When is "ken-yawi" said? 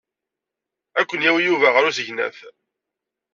1.09-1.41